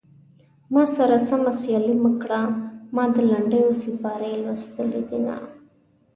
[0.73, 2.41] ما سره سمه سيالي مه کړه
[2.95, 5.35] ما د لنډيو سيپارې ويلي دينه